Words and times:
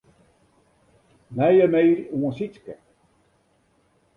Nije 1.35 1.67
mail 1.73 1.93
oan 2.15 2.33
Sytske. 2.39 2.73